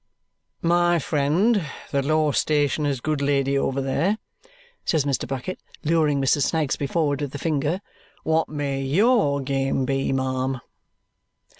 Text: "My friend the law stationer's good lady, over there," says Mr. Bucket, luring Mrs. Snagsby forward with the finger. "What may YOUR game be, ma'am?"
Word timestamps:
"My 0.63 0.97
friend 0.97 1.63
the 1.91 2.01
law 2.01 2.31
stationer's 2.31 3.01
good 3.01 3.21
lady, 3.21 3.55
over 3.55 3.81
there," 3.81 4.17
says 4.83 5.05
Mr. 5.05 5.27
Bucket, 5.27 5.59
luring 5.83 6.19
Mrs. 6.19 6.41
Snagsby 6.49 6.87
forward 6.87 7.21
with 7.21 7.33
the 7.33 7.37
finger. 7.37 7.81
"What 8.23 8.49
may 8.49 8.81
YOUR 8.81 9.41
game 9.41 9.85
be, 9.85 10.11
ma'am?" 10.11 10.59